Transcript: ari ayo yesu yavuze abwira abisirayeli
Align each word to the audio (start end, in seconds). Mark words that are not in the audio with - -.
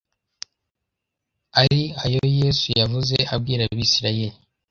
ari 1.61 1.81
ayo 2.03 2.21
yesu 2.39 2.67
yavuze 2.79 3.17
abwira 3.33 3.61
abisirayeli 3.69 4.37